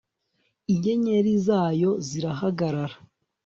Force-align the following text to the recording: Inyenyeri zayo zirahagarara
Inyenyeri 0.73 1.31
zayo 1.47 1.91
zirahagarara 2.07 2.95